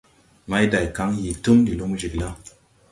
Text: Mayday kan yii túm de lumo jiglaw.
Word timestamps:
Mayday 0.49 0.87
kan 0.97 1.11
yii 1.21 1.35
túm 1.43 1.57
de 1.65 1.73
lumo 1.79 1.95
jiglaw. 2.01 2.35